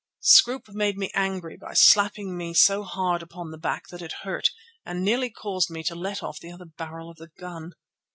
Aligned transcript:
Scroope 0.23 0.69
made 0.69 0.97
me 0.97 1.11
angry 1.13 1.57
by 1.57 1.73
slapping 1.73 2.35
me 2.35 2.55
so 2.55 2.81
hard 2.81 3.21
upon 3.21 3.51
the 3.51 3.57
back 3.59 3.85
that 3.89 4.01
it 4.01 4.13
hurt, 4.23 4.49
and 4.83 5.03
nearly 5.05 5.29
caused 5.29 5.69
me 5.69 5.83
to 5.83 5.93
let 5.93 6.23
off 6.23 6.39
the 6.39 6.51
other 6.51 6.65
barrel 6.65 7.07
of 7.11 7.17
the 7.17 7.29
gun. 7.37 7.73